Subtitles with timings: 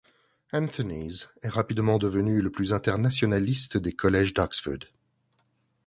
[0.51, 4.87] Anthony's est rapidement devenu le plus internationaliste des collèges d'Oxford.